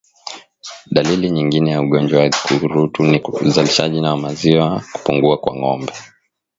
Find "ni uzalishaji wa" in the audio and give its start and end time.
3.03-4.17